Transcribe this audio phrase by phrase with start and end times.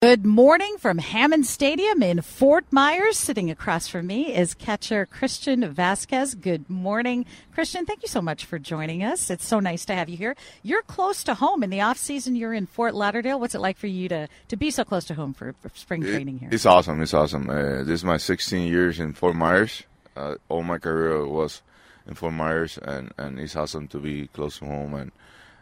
[0.00, 3.18] Good morning from Hammond Stadium in Fort Myers.
[3.18, 6.36] Sitting across from me is catcher Christian Vasquez.
[6.36, 7.84] Good morning, Christian.
[7.84, 9.28] Thank you so much for joining us.
[9.28, 10.36] It's so nice to have you here.
[10.62, 12.36] You're close to home in the off season.
[12.36, 13.40] You're in Fort Lauderdale.
[13.40, 16.02] What's it like for you to, to be so close to home for, for spring
[16.02, 16.50] training here?
[16.52, 17.02] It's awesome.
[17.02, 17.50] It's awesome.
[17.50, 19.82] Uh, this is my 16 years in Fort Myers.
[20.14, 21.60] Uh, all my career was
[22.06, 24.94] in Fort Myers, and, and it's awesome to be close to home.
[24.94, 25.10] And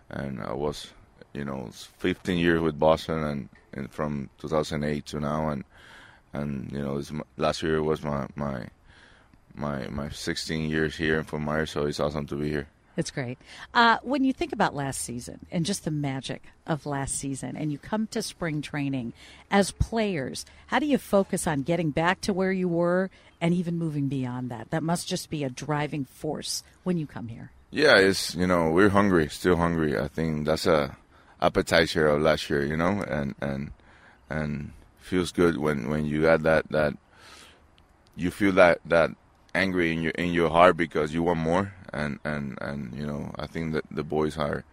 [0.09, 0.93] and I was,
[1.37, 5.65] you know, 15 years with Boston, and, and from 2008 to now, and
[6.33, 8.67] and you know, my, last year was my my
[9.55, 12.67] my my 16 years here in Fort Myers, so it's awesome to be here.
[12.97, 13.37] It's great.
[13.75, 17.71] Uh, when you think about last season and just the magic of last season, and
[17.71, 19.13] you come to spring training
[19.51, 23.77] as players, how do you focus on getting back to where you were and even
[23.77, 24.71] moving beyond that?
[24.71, 27.51] That must just be a driving force when you come here.
[27.71, 29.99] Yeah, it's you know we're hungry, still hungry.
[29.99, 30.97] I think that's a
[31.41, 33.73] appetizer of last year, you know, and and
[34.31, 36.95] and feels good when when you got that that
[38.17, 39.11] you feel that that
[39.55, 43.33] angry in your in your heart because you want more and and and you know
[43.39, 44.65] I think that the boys are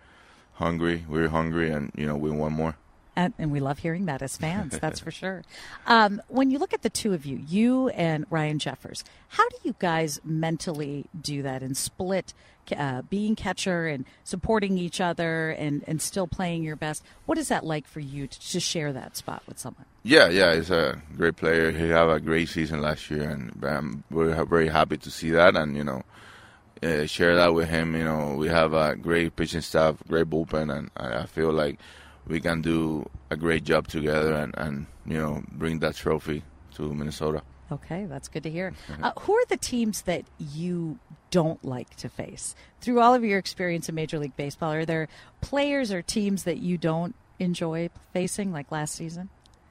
[0.54, 1.06] hungry.
[1.08, 2.76] We're hungry, and you know we want more.
[3.16, 4.79] And, and we love hearing that as fans.
[4.81, 5.44] That's for sure.
[5.85, 9.57] Um, when you look at the two of you, you and Ryan Jeffers, how do
[9.63, 12.34] you guys mentally do that and split
[12.75, 17.03] uh, being catcher and supporting each other and, and still playing your best?
[17.25, 19.85] What is that like for you to, to share that spot with someone?
[20.03, 21.72] Yeah, yeah, he's a great player.
[21.72, 25.56] He had a great season last year, and um, we're very happy to see that.
[25.56, 26.03] And you know,
[26.84, 27.95] uh, share that with him.
[27.95, 31.80] You know, we have a great pitching staff, great bullpen, and I, I feel like
[32.28, 36.44] we can do a great job together and, and you know bring that trophy
[36.76, 37.42] to Minnesota.
[37.72, 38.74] Okay, that's good to hear.
[39.02, 41.00] Uh, who are the teams that you
[41.32, 42.56] don't like to face?
[42.82, 45.08] Through all of your experience in Major League Baseball, are there
[45.42, 49.30] players or teams that you don't enjoy facing, like last season?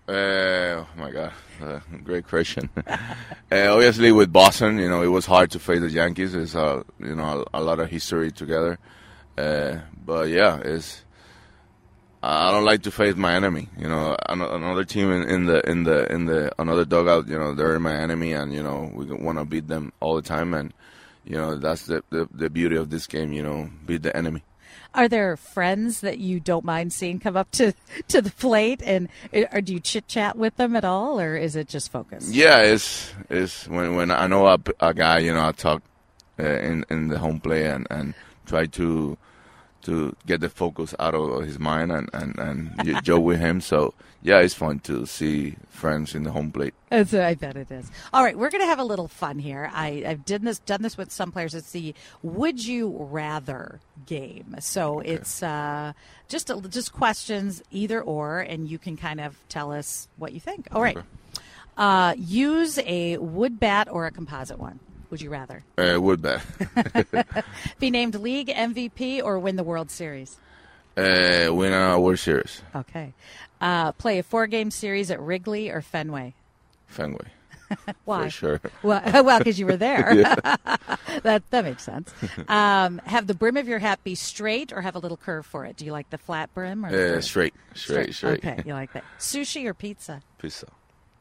[0.08, 1.32] Uh, oh my God,
[1.62, 2.68] uh, great question.
[2.86, 2.96] uh,
[3.52, 6.34] obviously, with Boston, you know, it was hard to face the Yankees.
[6.34, 8.80] It's a you know a, a lot of history together,
[9.38, 11.02] uh, but yeah, it's
[12.22, 13.68] I don't like to face my enemy.
[13.76, 17.26] You know, another team in, in, the in the in the another dugout.
[17.26, 20.22] You know, they're my enemy, and you know we want to beat them all the
[20.22, 20.54] time.
[20.54, 20.72] And
[21.24, 23.32] you know that's the, the the beauty of this game.
[23.32, 24.44] You know, beat the enemy.
[24.94, 27.72] Are there friends that you don't mind seeing come up to
[28.08, 29.08] to the plate, and
[29.52, 32.30] or do you chit chat with them at all, or is it just focus?
[32.30, 35.82] Yeah, it's it's when when I know a, a guy, you know, I talk
[36.38, 38.14] uh, in in the home play and and
[38.46, 39.18] try to
[39.82, 43.60] to get the focus out of his mind and, and, and joke with him.
[43.60, 46.74] So, yeah, it's fun to see friends in the home plate.
[46.90, 47.90] It's, I bet it is.
[48.12, 49.70] All right, we're going to have a little fun here.
[49.72, 51.54] I, have done this done this with some players.
[51.54, 54.56] It's the "Would you rather" game.
[54.60, 55.10] So okay.
[55.10, 55.92] it's uh,
[56.28, 60.40] just a, just questions, either or, and you can kind of tell us what you
[60.40, 60.68] think.
[60.72, 60.96] All right.
[60.96, 61.06] Okay.
[61.76, 64.78] Uh, use a wood bat or a composite one
[65.12, 65.62] would you rather?
[65.76, 66.42] Uh, would bet.
[67.78, 70.38] Be named league MVP or win the World Series?
[70.96, 72.62] Uh, win a World Series.
[72.74, 73.12] Okay.
[73.60, 76.32] Uh, play a four game series at Wrigley or Fenway?
[76.86, 77.26] Fenway.
[78.06, 78.24] Why?
[78.24, 78.60] For sure.
[78.82, 80.14] Well, well, because you were there.
[81.22, 82.12] that that makes sense.
[82.48, 85.66] Um, have the brim of your hat be straight or have a little curve for
[85.66, 85.76] it?
[85.76, 88.44] Do you like the flat brim or uh, straight, straight, straight, straight?
[88.44, 89.04] Okay, you like that.
[89.18, 90.22] Sushi or pizza?
[90.38, 90.66] Pizza.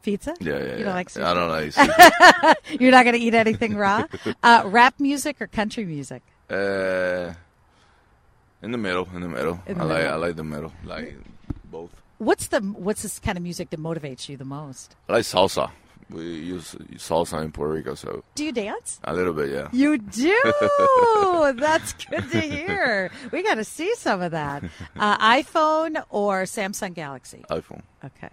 [0.02, 0.34] Pizza?
[0.40, 0.58] Yeah, yeah.
[0.58, 0.94] You don't yeah.
[0.94, 1.22] like sushi?
[1.24, 2.54] I don't like sushi.
[2.80, 4.04] You're not going to eat anything raw?
[4.42, 6.22] Uh, rap music or country music?
[6.50, 7.32] Uh,
[8.62, 9.08] in the middle.
[9.14, 9.60] In the middle.
[9.66, 10.02] In the I middle.
[10.02, 10.12] like.
[10.12, 10.72] I like the middle.
[10.84, 11.16] Like
[11.70, 11.90] both.
[12.18, 14.96] What's the What's this kind of music that motivates you the most?
[15.08, 15.70] I like salsa.
[16.10, 18.22] We use salsa in Puerto Rico, so.
[18.34, 19.00] Do you dance?
[19.04, 19.68] A little bit, yeah.
[19.72, 20.52] You do.
[21.56, 23.10] That's good to hear.
[23.30, 24.62] We got to see some of that.
[24.96, 27.44] Uh, iPhone or Samsung Galaxy?
[27.48, 27.82] iPhone.
[28.04, 28.28] Okay.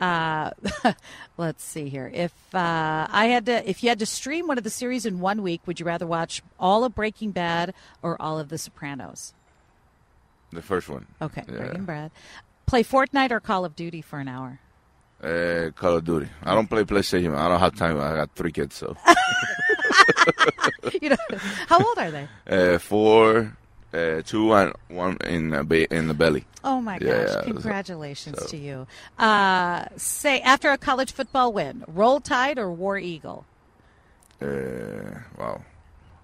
[0.00, 0.50] Uh,
[1.38, 2.10] let's see here.
[2.12, 5.20] If uh, I had to, if you had to stream one of the series in
[5.20, 7.72] one week, would you rather watch all of Breaking Bad
[8.02, 9.32] or all of The Sopranos?
[10.52, 11.06] The first one.
[11.20, 11.56] Okay, Yeah.
[11.58, 12.10] Breaking Bad.
[12.66, 14.60] Play Fortnite or Call of Duty for an hour.
[15.22, 16.28] Uh, Call of Duty.
[16.42, 17.34] I don't play PlayStation.
[17.34, 17.98] I don't have time.
[17.98, 18.94] I got three kids, so
[21.00, 21.16] you know,
[21.68, 22.28] how old are they?
[22.48, 23.56] uh, four,
[23.96, 26.44] uh, two, and one in the ba- in the belly.
[26.62, 27.08] Oh my gosh!
[27.08, 28.86] Yeah, Congratulations so- to you.
[29.18, 33.46] Uh, say after a college football win, Roll Tide or War Eagle.
[34.40, 35.62] Uh, wow,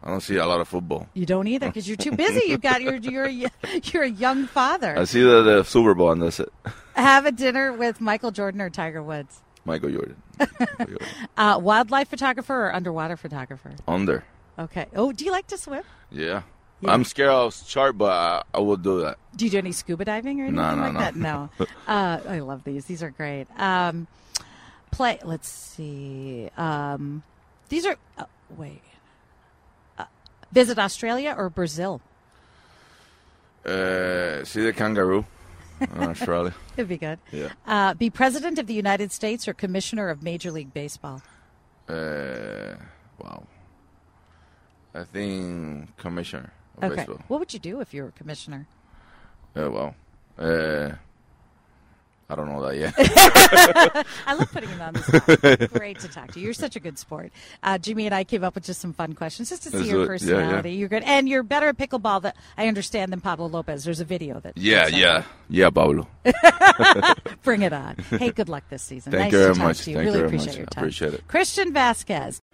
[0.03, 1.09] I don't see a lot of football.
[1.15, 2.51] You don't either because you're too busy.
[2.51, 3.51] You've got your you're a,
[3.85, 4.99] you're a young father.
[4.99, 6.53] I see the, the Super Bowl, and that's it.
[6.95, 9.41] Have a dinner with Michael Jordan or Tiger Woods.
[9.65, 10.17] Michael Jordan.
[10.39, 11.09] Michael Jordan.
[11.37, 13.73] Uh, wildlife photographer or underwater photographer?
[13.89, 14.25] Under.
[14.59, 14.87] Okay.
[14.95, 15.85] Oh, do you like to swim?
[16.11, 16.43] Yeah.
[16.83, 16.93] Yeah.
[16.93, 19.17] I'm scared of shark, but I, I will do that.
[19.37, 20.99] Do you do any scuba diving or anything No, no, like no.
[21.01, 21.17] that?
[21.17, 21.67] No.
[21.87, 22.85] Uh, I love these.
[22.87, 23.47] These are great.
[23.59, 24.07] Um,
[24.91, 25.19] play.
[25.25, 26.51] Let's see.
[26.57, 27.23] Um,
[27.69, 27.97] these are.
[28.19, 28.25] Uh,
[28.57, 28.83] wait.
[29.97, 30.05] Uh,
[30.53, 32.01] visit Australia or Brazil?
[33.65, 35.25] Uh, see the kangaroo
[35.81, 36.53] in Australia.
[36.77, 37.21] It'd be good.
[37.31, 37.51] Yeah.
[37.67, 41.23] Uh, be president of the United States or commissioner of Major League Baseball?
[41.89, 42.75] Uh,
[43.23, 43.45] wow.
[44.95, 46.53] I think commissioner
[46.83, 46.95] Okay.
[46.97, 47.19] baseball.
[47.29, 48.67] What would you do if you were commissioner?
[49.57, 49.95] Uh, well,
[50.39, 50.91] uh,
[52.31, 52.95] I don't know that yet.
[54.27, 55.73] I love putting him on the spot.
[55.75, 56.47] Great to talk to you.
[56.47, 57.31] You're such a good sport.
[57.63, 59.89] Uh, Jimmy and I came up with just some fun questions just to see That's
[59.91, 60.35] your what- yeah, yeah.
[60.39, 60.73] personality.
[60.73, 62.23] You're good, and you're better at pickleball.
[62.23, 63.85] That I understand than Pablo Lopez.
[63.85, 64.57] There's a video that.
[64.57, 66.07] yeah, that's, uh, yeah, yeah, Pablo.
[67.43, 67.97] Bring it on.
[68.11, 69.13] Hey, good luck this season.
[69.13, 69.81] Thank nice you to very talk much.
[69.83, 69.97] to you.
[69.97, 70.57] Thank you really very appreciate much.
[70.57, 70.85] your I time.
[70.85, 71.29] appreciate it.
[71.29, 72.41] Christian Vasquez.